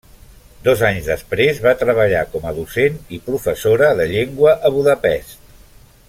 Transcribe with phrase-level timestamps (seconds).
[0.67, 5.37] Dos anys després va treballar com a docent i professora de llengua a Budapest.